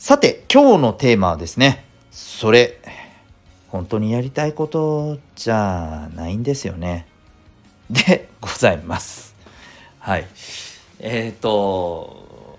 [0.00, 2.80] さて、今日のテーマはですね、それ、
[3.68, 7.06] 本当にやりたいことじゃないんですよね。
[7.90, 9.36] でございます。
[9.98, 10.26] はい。
[11.00, 12.58] えっ、ー、と、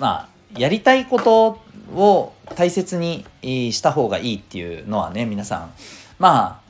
[0.00, 1.60] まあ、やりたいこと
[1.94, 5.74] を大切にした方がいいっていうのはね、皆さん、
[6.18, 6.68] まあ、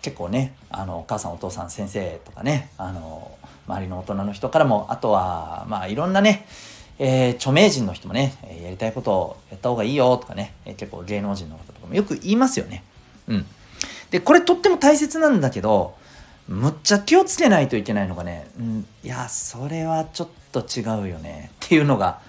[0.00, 6.46] 結構ねあのお母さんお父さん先生とかねあの周りの大人の人からもあとはまあいろんなね、
[6.98, 12.82] えー、著名人の人もね、えやりたいことをやった方がいいよとかね、え、結構芸能人の方とかもよく言いますよね。
[13.28, 13.46] うん。
[14.10, 15.94] で、これとっても大切なんだけど、
[16.48, 22.20] むっちゃ気をつけないといけないのがね、うん、いや、それはちょっと違うよねっていうのが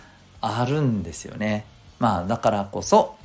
[0.41, 1.65] あるんですよね。
[1.99, 3.15] まあだからこそ、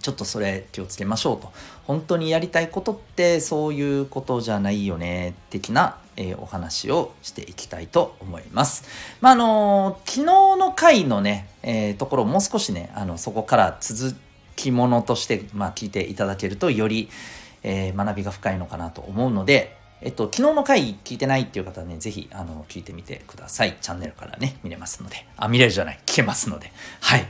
[0.00, 1.52] ちょっとそれ気をつけましょうと。
[1.86, 8.84] 本当にやりたいことってそういうことじゃないよね、的な、えー、お話をしていきたいと思います。
[9.22, 14.14] まあ、あのー、昨日の回のね、えー、ところもう少しね、あの、そこから続
[14.54, 17.08] きものとして、まあ、聞いていただけるとより、
[17.62, 23.76] え学びが深いのかなと思うので、えっと、昨日の回聞いてないっていう方はね、ぜひ、あの、聞いてみてください。
[23.82, 25.26] チャンネルからね、見れますので。
[25.36, 26.00] あ、見れるじゃない。
[26.06, 26.72] 聞けますので。
[27.00, 27.26] はい。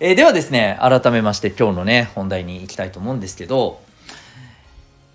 [0.00, 3.80] え、ではですね、改めまして今日のね、本題に行きたいと思うんですけど、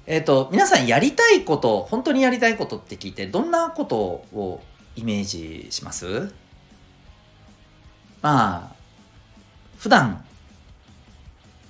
[0.08, 4.64] えっ、ー、と、皆さんやりたいこと、本当にやりたいことって聞いて、どんなことを
[4.96, 6.34] イメージします？
[8.22, 8.76] まあ、
[9.78, 10.24] 普段、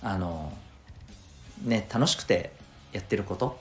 [0.04, 0.54] あの、
[1.64, 2.52] ね、楽しくて
[2.94, 3.60] やってること、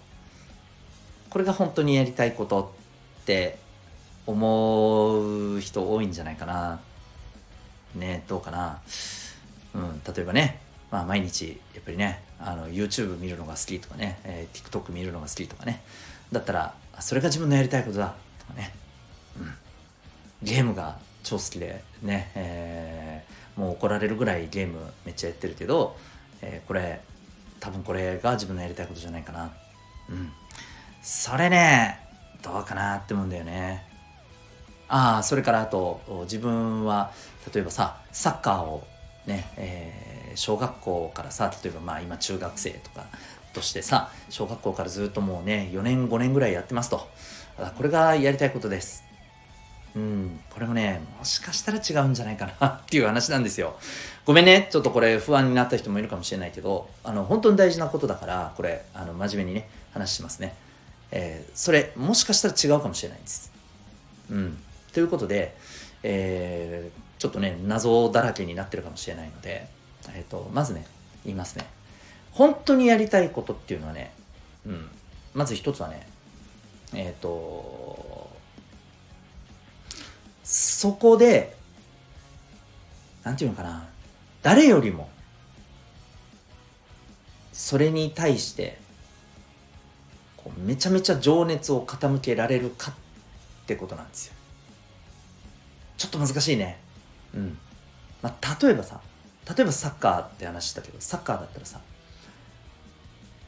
[1.31, 2.75] これが本当にやりたいこと
[3.23, 3.59] って
[4.27, 6.81] 思う人多いんじゃないかな。
[7.95, 8.83] ね、どうかな。
[9.75, 10.61] うん、例えばね、
[10.91, 15.83] まあ、毎日やっぱりねあの YouTube 見るのが好きとかね、えー、TikTok 見るのが好きとかね。
[16.33, 18.15] だったらそれが自分のやりたいことだ。
[18.41, 18.73] とかね、
[19.39, 19.55] うん、
[20.43, 25.97] ゲームが超好きでね、えー、もう怒られるぐらいゲームめっちゃやってるけど、
[26.43, 27.01] えー、これ
[27.61, 29.53] 多分これが自分のやりたいことじゃないかな。
[30.11, 30.33] うん。
[31.03, 32.01] それね
[32.43, 33.85] どうかなって思うんだよね。
[34.89, 37.11] ああそれからあと自分は
[37.53, 38.87] 例えばさサッカーを
[39.27, 43.07] ね、えー、小学校からさ例えばまあ今中学生とか
[43.53, 47.09] としてさ小学校からずっともうね4年5年ぐらいやってますと。
[47.77, 49.03] これがやりたいことです。
[49.95, 53.77] うんこれもねもしかしたら違うんじゃないかなっていう話なんですよ。
[54.27, 60.55] ごめんねちょっとこれ不安になった人もいるかもしれないけどあの本当に大事なことだからこれあの真面目にね話しますね。
[61.11, 63.51] えー、それもしかしたら違うかもしれないんです。
[64.31, 64.59] うん。
[64.93, 65.57] ということで、
[66.03, 69.67] えー、ちょっとね謎だらけになってるかもしれないので、
[70.15, 70.87] えーと、まずね
[71.25, 71.67] 言いますね。
[72.31, 74.13] 本当にやりたいことっていうのはね、
[74.65, 74.89] うん、
[75.35, 76.07] まず一つはね
[76.95, 78.31] えっ、ー、と
[80.45, 81.57] そこで
[83.25, 83.89] なんていうのかな
[84.45, 85.09] 誰よりも
[87.53, 88.79] それに対して
[90.37, 92.95] こうめちゃめちゃ情熱を傾けられるかっ
[93.67, 94.35] てことなんですよ。
[95.97, 96.87] ちょっと難しいね。
[97.37, 97.59] うん。
[98.23, 99.01] まあ、例えばさ
[99.57, 101.81] 例えばサッカーって話したけどサッカーだったらさ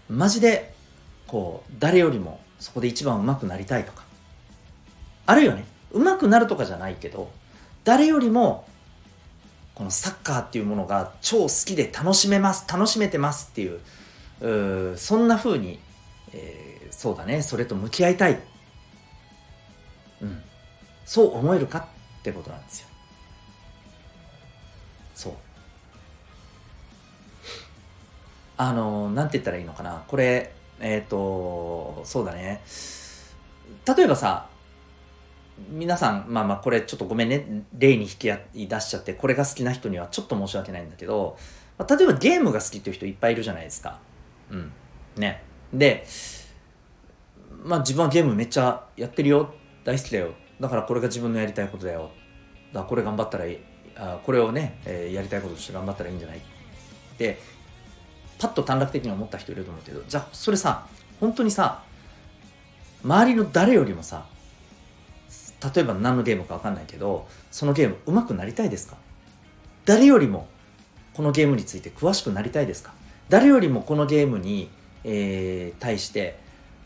[0.08, 0.72] マジで
[1.26, 4.04] こう誰よりもそこで一番上手くなりたいとか
[5.26, 5.64] あるいはね。
[5.92, 7.30] 上手くなるとかじゃないけど
[7.84, 8.66] 誰よりも
[9.74, 15.78] このサッカーっていうものが超好きで楽しめます楽しめてますっていううそんな風に、
[16.32, 18.40] えー、そうだねそれと向き合いたい、
[20.20, 20.42] うん、
[21.04, 21.78] そう思えるか
[22.18, 22.88] ってことなんですよ。
[25.18, 25.32] そう。
[28.56, 30.04] あのなんて言ったらいいのかな。
[30.06, 32.62] これえっ、ー、とそうだね。
[33.96, 34.48] 例えばさ
[35.70, 37.64] 皆さんまあまあこれちょっとごめんね。
[37.76, 41.36] 例に引き出しちゃってこれが好きな人にはちょっと申し訳ないんだけど、
[41.78, 43.98] ま、例えばゲームが好きっていう人いっぱいいるじゃないですか。
[44.52, 44.72] うん。
[45.16, 45.42] ね。
[45.72, 46.06] で
[47.64, 49.52] まあ自分はゲームめっちゃやってるよ。
[49.82, 50.34] 大好きだよ。
[50.60, 52.12] だからこれが自分のやりたいことだよ。
[52.72, 53.67] だからこれ頑張ったらいい。
[53.98, 56.38] あこれをね、えー、やりたいこととして頑張ったらいいんじゃない？
[56.38, 56.40] っ
[57.18, 57.40] て
[58.38, 60.86] パッと短絡的に思った人いると思うけどじゃあそれさ
[61.18, 61.82] 本当にさ
[63.02, 64.26] 周りの誰よりもさ
[65.74, 68.96] 例えば何のゲームか分かんないけどそのゲーム上手くなりたいですか？
[69.84, 70.46] 誰よりも
[71.14, 72.92] このゲームについて詳しくなりたいですか？
[73.28, 74.70] 誰よりもこのゲームに、
[75.02, 76.38] えー、対して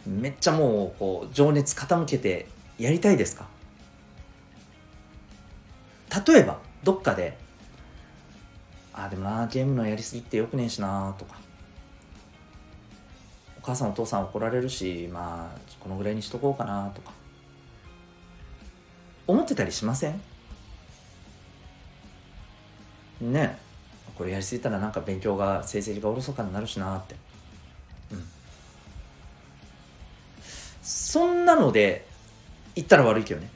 [0.07, 2.47] めっちゃもうこう情熱傾けて
[2.79, 3.47] やりたいですか？
[6.27, 7.37] 例えばどっかで
[8.93, 11.37] あでもなゲームのやりすぎってよくねえしなとか。
[13.59, 17.13] お母さんお父さん怒られるしまあこのぐらいにしとこうかなとか。
[19.27, 20.21] 思ってたりしません？
[23.21, 23.57] ね
[24.17, 27.15] これやりすぎたらなんか勉強が成績がおろそかになるしなって。
[28.11, 28.25] うん。
[30.83, 32.07] そんなので
[32.75, 33.49] 言ったら悪いけどね。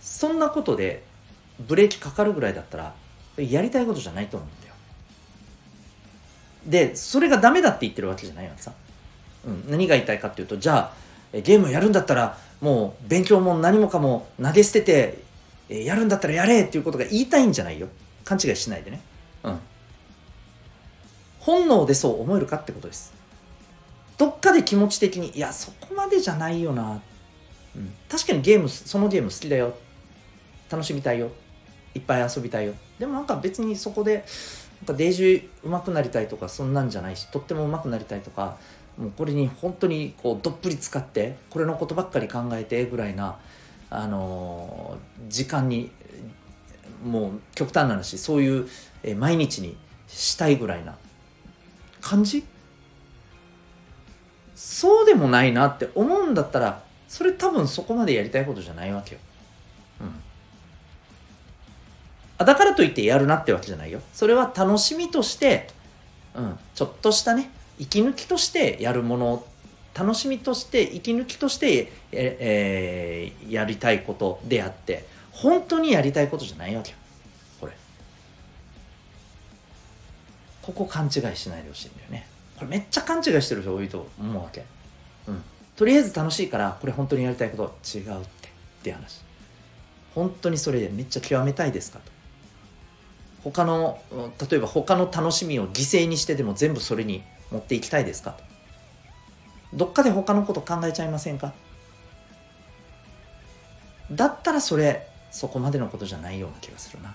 [0.00, 1.04] そんなことで
[1.60, 2.94] ブレーキかかるぐらいだったら
[3.36, 4.74] やりたいことじゃないと思うんだよ。
[6.66, 8.72] でそれがダメだって言ってるわけじゃないわけさ、
[9.46, 10.94] うん、何が言いたいかっていうとじゃあ
[11.32, 15.18] ゲームやるんだったらもう勉強も何もかも投げ捨てて
[15.68, 17.88] やるんだったらやれっていうことが言いたいんじゃないよ。
[18.24, 19.00] 勘違いしないでね。
[19.42, 19.58] うん。
[21.40, 23.12] 本能でそう思えるかってことです。
[24.18, 27.00] どっかで気持ち的にいやそこまでじゃないよな、
[27.74, 29.74] うん、確かにゲームそのゲーム好きだよ。
[30.70, 31.30] 楽しみたいよ。
[31.94, 34.24] いっぱい遊びたいよでもなんか別にそこで
[34.80, 38.56] なんかデージー上手くなりたいとかそんなんじゃないしとっても上手くなりたいとか
[38.98, 43.38] もうこれに本当にこうどっぷり使ってこれのことばっかり考えてぐらいな、
[43.90, 45.90] あのー、時間に
[47.04, 48.68] もう極端な話そういう、
[49.16, 49.76] 毎日に
[50.08, 50.96] したいぐらいな
[52.00, 52.44] 感じ？
[54.54, 59.20] そうでもないなって思うんだったらそれ多分そこまでやりたいことじゃないわけよ。
[62.44, 64.00] だからといってやるなってわけじゃないよ。
[64.12, 65.68] それは楽しみとして、
[66.34, 69.44] うん、ちょっとしたね息抜きとしてやるもの
[69.94, 76.96] 楽しみとして息抜きとしてえ、えー、やりたいことであって本当にやりたいことじゃないわけよ。
[77.60, 77.72] これ。
[80.62, 82.26] ここ勘違いしないでほしいんだよね。
[82.56, 84.64] これめっちゃ勘違いしてる人多いと思うわけ。
[85.26, 85.42] うん。
[85.76, 88.50] とりあえず楽しいからこれ本当にやりたいこと違うってっ
[88.82, 89.20] て話。
[90.14, 92.21] 本当にそれでめっちゃ極めたいですかと。
[93.44, 94.00] 他の
[94.50, 98.36] 例えば他の楽しみを犠牲にしてでも全部それに持っていきたいですか？
[99.74, 101.52] どっかで他のこと考えちゃいませんか？
[104.10, 107.14] だったらそれそこまでのことじゃないような気がするな。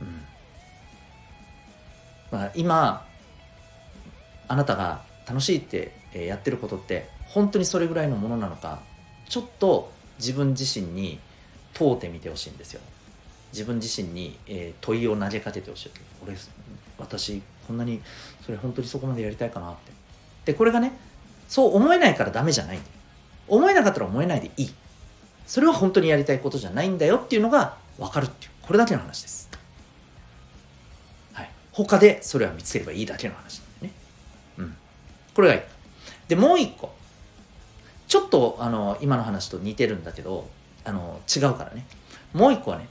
[0.00, 0.24] うん。
[2.30, 3.06] まあ今
[4.48, 8.82] あなたが楽しいってやってることって本当にそれぐらいのものなのか
[9.28, 11.18] ちょっと自分自身に
[11.72, 12.80] 問うてみてほしいんですよ。
[13.54, 15.90] 自分自身に、えー、問いを投げかけてほしい。
[16.26, 16.36] 俺
[16.98, 18.02] 私こんなに
[18.44, 19.92] それ本当にそこまでやりたいかなって。
[20.46, 20.92] でこれがね
[21.48, 22.78] そう思えないからダメじゃない。
[23.46, 24.74] 思えなかったら思えないでいい。
[25.46, 28.50] それは本当にやりたいことじゃないんだよっていうのが分かるっていう。
[28.62, 29.48] これだけの話です。
[31.32, 31.50] はい。
[31.70, 33.92] 他でそれは見つければいいだけの話なんでね。
[34.58, 34.76] うん。
[35.32, 35.60] これがいい。
[36.26, 36.92] でもう一個。
[38.08, 40.48] ちょっとあの今の話と似てるんだけど
[40.84, 41.86] あの違うからね。
[42.32, 42.88] もう一個はね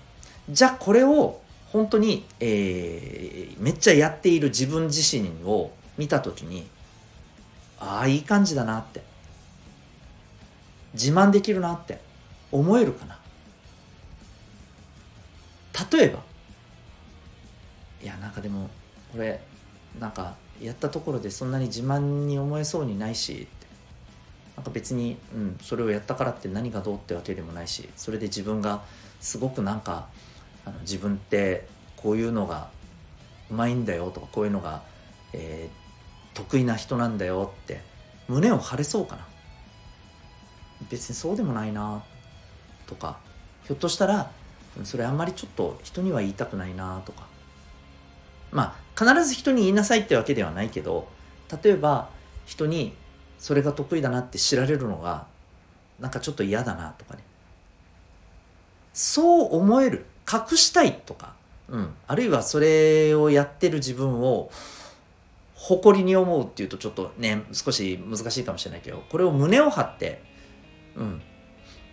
[0.50, 6.68] じゃあこれを本当に、えー、めっちゃやっている自分自身を見た時に
[7.80, 9.04] ああいい感じだなって。
[10.94, 12.00] 自慢できるなって。
[12.52, 13.18] 思えるかな。
[15.92, 16.20] 例えば
[18.02, 18.70] いやなんかでも
[19.12, 19.42] これ
[20.00, 23.48] なんかやったところでそんなに自慢に思えそうにないし
[24.56, 28.84] なんか別に、うん、それをやったからって何がどうってわけでもないしそれで自分が
[29.20, 30.08] すごくなんか
[30.66, 31.68] あの自分って
[31.98, 32.70] こういうのが
[33.50, 34.84] うまいんだよとかこういうのが、
[35.34, 37.82] えー、得意な人なんだよって
[38.28, 39.28] 胸を張れそうかな。
[40.90, 42.04] 別にそうでもないな
[42.88, 43.18] とか。
[43.66, 44.30] ひょっとしたら
[44.84, 47.28] それあんまりちょっと人には言いたくないなとか。
[48.52, 51.08] まあ必ず人に言いなさいってわけではないけど
[51.64, 52.10] 例えば
[52.46, 52.94] 人に
[53.40, 55.26] それが得意だなって知られるのが
[56.00, 57.24] なんかちょっと嫌だなとかね。
[58.94, 60.06] そう思える。
[60.34, 61.34] 隠したいとか、
[61.70, 64.50] うん、あるいはそれをやってる自分を
[65.56, 70.22] 誇りに思うっていうとちょっとね少し難しいかもしれないけどこれを胸を張って
[70.96, 71.22] うん。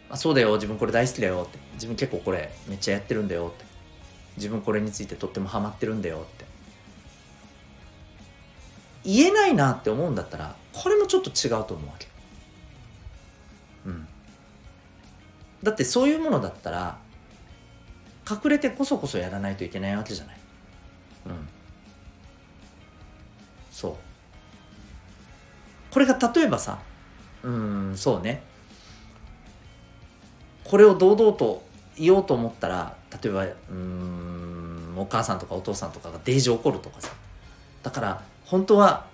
[0.08, 1.58] あそうだよ自分これ大好きだよって。
[1.74, 3.64] 自分結構これめっちゃやってるんだよって。
[4.36, 6.44] 自分これについてとってもハマってるんだよって。
[9.04, 12.08] 言えないなって思うんだったらこれもちょっと違うと思うわけ。
[13.86, 14.08] うん。
[15.62, 16.98] だってそういうものだったら
[18.30, 20.36] 隠れてこそこそやらないといけないわけじゃない。
[21.26, 21.48] うん。
[23.70, 23.94] そう。
[25.90, 26.78] これが例えばさ
[27.42, 28.42] うんそうね。
[30.64, 31.62] これを堂々と
[31.96, 37.10] 言おうと思ったら例えばうんお母さんとかお父さんとかがデージ怒るとかさ。
[37.82, 39.06] だから本当は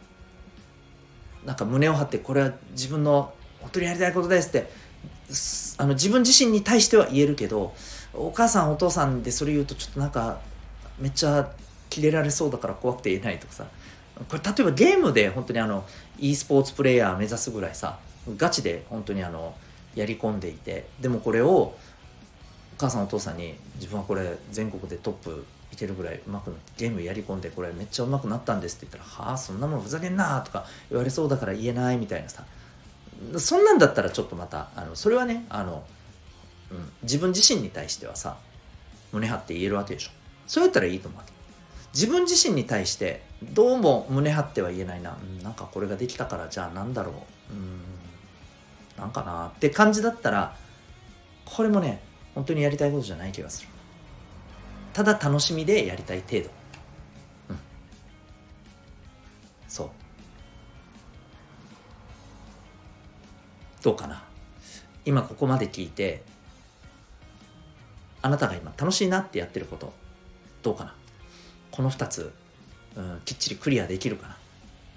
[1.44, 4.68] なんか胸を張ってこれは自分の本当にやりたいことですって
[5.78, 7.74] あの自分自身に対しては言えるけど
[8.14, 10.40] お母さんお父さんでそれ言うとちょっとなんか
[10.98, 11.50] めっちゃ
[11.90, 13.66] キレられそうだから怖くて言えないとかさ。
[14.28, 15.84] これ例えばゲームで本当にあの
[16.18, 17.98] e スポーツプレーヤー目指すぐらいさ
[18.36, 19.54] ガチで本当にあの
[19.94, 21.74] やり込んでいてでもこれをお
[22.78, 32.44] 母さんお父さんに自分はこれ全国でトップいけるぐらいうまくなってゲームやり込んでこれめっちゃうまくなったんですって言ったら「はあそんなもんふざけんな」とか言われそうだから言えないみたいなさ。
[33.38, 35.84] そんなんだったらちょっとまたあのそれはねあの、
[36.70, 38.36] うん、自分自身に対してはさ
[39.12, 40.10] 胸張って言えるわけでしょ。
[40.46, 41.32] そうやったらいいと思うわけ。
[41.94, 47.12] 自分自身に対してどうも胸張っては言えないな、うん、なんかこれができたからじゃあなんだろ
[47.50, 47.54] う。
[47.54, 47.80] うん
[48.98, 50.56] なんかなって感じだったら
[51.44, 52.00] これもね
[52.34, 53.68] 本当にやりたいことじゃない気がする。
[54.92, 56.50] ただ楽しみでやりたい程度。
[57.50, 57.58] うん。
[59.68, 59.90] そう。
[63.82, 64.22] どうかな。
[65.04, 66.22] 今ここまで聞いて
[68.26, 69.92] あなたが今楽しいなってやってること
[70.64, 70.94] どうかな？
[71.70, 72.32] この2つ、
[72.96, 74.36] うん、きっちりクリアできるかな？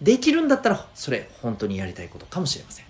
[0.01, 2.85] できるんだったらそれ本当にやりたいことかもしれません。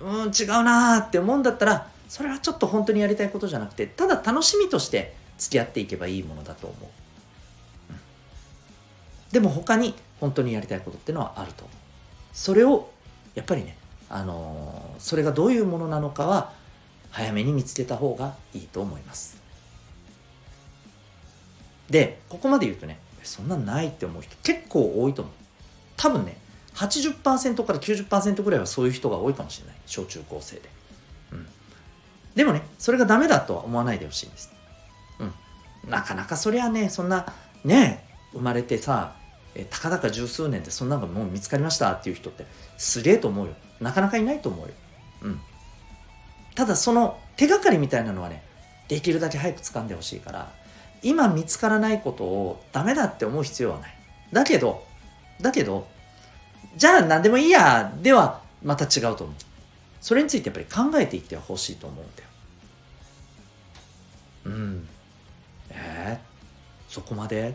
[0.00, 6.88] うん違うなーって思うんだったらそれはちょっと本当にやりたいことじゃなくてただ楽しみとして付き合っていけばいいものだと思う、
[7.90, 7.96] うん、
[9.32, 11.76] でも他に本当にやりたいことっていうのはあると思う。
[12.32, 12.90] それを
[13.34, 13.76] やっぱりね
[14.08, 16.52] あのー、それがどういうものなのかは
[17.12, 19.40] 早めに見つけた方がいいと思います。
[21.88, 25.34] でここまで言うとねそんなないって思う人結構多いと思う。
[25.96, 26.36] 多分ね
[26.74, 29.76] 80%から90%ぐらいはそういう人が多いかもしれない。
[29.86, 30.62] 小中高生で、
[31.32, 31.46] うん、
[32.34, 34.50] でもねそれがダメだとは思わないでほしいんです、
[35.18, 35.24] う
[35.86, 37.26] ん、なかなかそりゃねそんな
[37.62, 39.14] ね生まれてさ
[39.54, 42.46] えたかだか十数年でそんなのもう見つかりましたっていう人って
[42.78, 43.54] すげえと思うよ。
[43.80, 44.74] なかなかいないと思うよ。
[45.22, 45.40] うん。
[46.54, 48.42] ただその手がかりみたいなのはね
[48.88, 50.52] できるだけ早く掴んでほしいから
[51.02, 53.94] 今見つからないことをダメだって思う必要はない。
[54.32, 54.84] だけど
[55.40, 55.88] だけど
[56.76, 59.36] じゃあ何でもいいやではまた違うと思う。
[60.00, 62.28] それについてやっぱり考えていってほしいと思うんだよ。
[64.44, 64.88] うん。
[65.70, 67.54] えー、そこまで？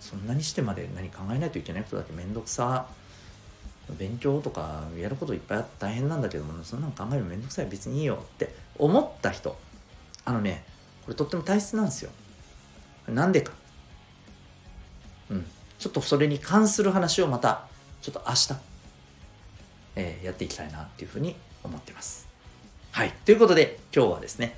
[0.00, 2.86] そんなにしてまで何考えないといけないことだって面倒くさ。
[3.98, 7.66] 勉強とかやることいっぱいあって大変なんだけどもそんなの考えるのめんどくさい。
[7.66, 9.56] 別にいいよって思った人。
[10.24, 10.64] あのね
[11.04, 12.10] これとっても大切なんですよ。
[13.08, 13.52] なんでか。
[15.30, 15.46] うん。
[15.78, 17.66] ちょっとそれに関する話をまた
[18.00, 18.54] ちょっと明日、
[19.96, 21.34] えー、やっていきたいなっていうふうに
[21.64, 22.28] 思ってます。
[22.92, 23.12] はい。
[23.24, 24.56] ということで今日はですね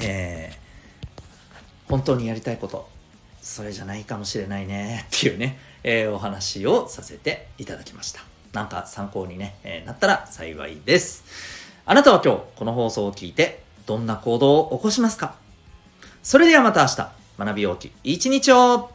[0.00, 2.88] えー、本当にやりたいこと
[3.44, 5.04] それじゃないかもしれないね。
[5.14, 8.22] っていうね、えー、お話をさせていただきました。
[8.54, 11.24] なんか参考にね、えー、なったら幸いです。
[11.84, 15.34] あなたは今日この放送を聞いてどんな行動を起こしますか？
[16.22, 17.12] それではまた明日。
[17.36, 18.92] 学び大きい一日を